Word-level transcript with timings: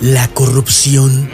La 0.00 0.28
corrupción. 0.28 1.28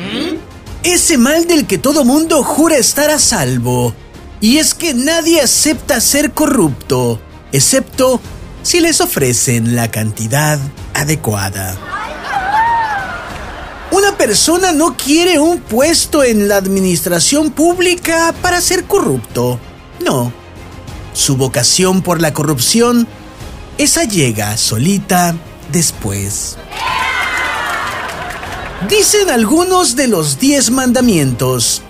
Ese 0.83 1.19
mal 1.19 1.47
del 1.47 1.67
que 1.67 1.79
todo 1.79 2.04
mundo 2.04 2.42
jura 2.42 2.76
estar 2.76 3.10
a 3.10 3.18
salvo. 3.18 3.94
Y 4.40 4.58
es 4.58 4.75
que 4.75 4.94
nadie 4.94 5.40
acepta 5.40 6.00
ser 6.00 6.33
corrupto, 6.33 7.20
excepto 7.52 8.20
si 8.62 8.80
les 8.80 9.00
ofrecen 9.00 9.77
la 9.77 9.91
cantidad 9.91 10.59
adecuada. 10.95 11.77
Una 13.91 14.17
persona 14.17 14.73
no 14.73 14.97
quiere 14.97 15.39
un 15.39 15.59
puesto 15.59 16.23
en 16.23 16.49
la 16.49 16.57
administración 16.57 17.51
pública 17.51 18.35
para 18.41 18.61
ser 18.61 18.85
corrupto. 18.85 19.59
No. 20.05 20.33
Su 21.13 21.37
vocación 21.37 22.01
por 22.01 22.21
la 22.21 22.33
corrupción, 22.33 23.09
esa 23.79 24.05
llega 24.05 24.57
solita 24.57 25.35
después. 25.73 26.57
Dicen 28.89 29.29
algunos 29.29 29.95
de 29.95 30.09
los 30.09 30.39
diez 30.39 30.71
mandamientos. 30.71 31.82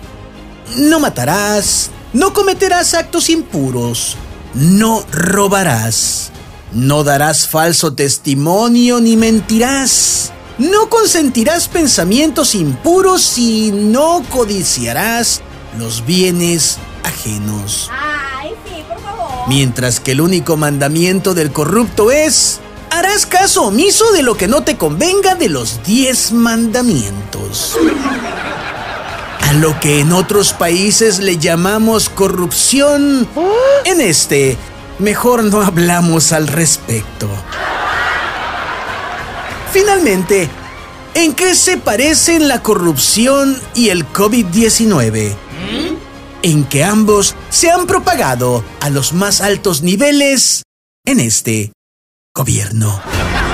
No 0.77 0.99
matarás, 0.99 1.91
no 2.13 2.33
cometerás 2.33 2.95
actos 2.95 3.31
impuros, 3.31 4.17
no 4.55 5.05
robarás, 5.13 6.33
no 6.73 7.05
darás 7.05 7.47
falso 7.47 7.93
testimonio 7.95 9.01
ni 9.01 9.17
mentirás, 9.17 10.33
no 10.59 10.89
consentirás 10.89 11.69
pensamientos 11.69 12.57
impuros 12.57 13.39
y 13.39 13.71
no 13.73 14.25
codiciarás 14.29 15.43
los 15.79 16.05
bienes 16.05 16.79
ajenos. 17.05 17.89
Ay, 17.93 18.51
sí, 18.69 18.83
por 18.89 19.01
favor. 19.01 19.49
Mientras 19.49 20.01
que 20.01 20.13
el 20.13 20.21
único 20.21 20.57
mandamiento 20.57 21.35
del 21.35 21.53
corrupto 21.53 22.11
es, 22.11 22.61
harás 23.01 23.25
caso 23.25 23.65
omiso 23.65 24.13
de 24.13 24.23
lo 24.23 24.37
que 24.37 24.47
no 24.47 24.63
te 24.63 24.77
convenga 24.77 25.35
de 25.35 25.49
los 25.49 25.83
diez 25.83 26.33
mandamientos. 26.33 27.79
A 29.41 29.55
lo 29.55 29.81
que 29.81 30.01
en 30.01 30.13
otros 30.13 30.53
países 30.53 31.19
le 31.19 31.39
llamamos 31.39 32.11
corrupción, 32.11 33.27
en 33.87 34.01
este, 34.03 34.59
mejor 34.99 35.45
no 35.45 35.63
hablamos 35.63 36.33
al 36.33 36.47
respecto. 36.47 37.27
Finalmente, 39.73 40.51
¿en 41.15 41.33
qué 41.33 41.55
se 41.55 41.79
parecen 41.79 42.49
la 42.49 42.63
corrupción 42.63 43.59
y 43.75 43.89
el 43.89 44.07
COVID-19? 44.13 45.35
En 46.43 46.65
que 46.65 46.85
ambos 46.85 47.35
se 47.49 47.71
han 47.71 47.87
propagado 47.87 48.63
a 48.81 48.91
los 48.91 49.15
más 49.15 49.41
altos 49.41 49.81
niveles 49.81 50.65
en 51.07 51.21
este 51.21 51.73
gobierno. 52.35 53.50